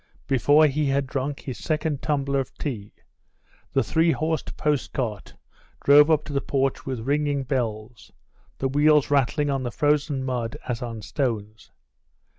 [0.25, 2.91] Before he had drunk his second tumbler of tea
[3.73, 5.35] the three horsed postcart
[5.85, 8.11] drove up to the porch with ringing bells,
[8.57, 11.69] the wheels rattling on the frozen mud as on stones.